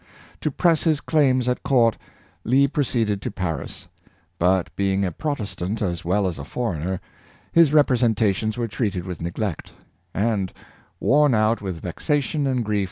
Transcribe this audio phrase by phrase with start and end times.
[0.39, 1.95] To press his claims at court,
[2.43, 3.87] Lee proceeded to Paris;
[4.39, 6.99] but, being a Protestant as well as a foreigner,
[7.51, 9.73] his representations were treated with neglect;
[10.11, 10.51] and,
[10.99, 12.79] worn out with vexation and ^'^lo.